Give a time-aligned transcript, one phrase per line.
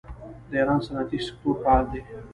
[0.49, 2.01] د ایران صنعتي سکتور فعال دی.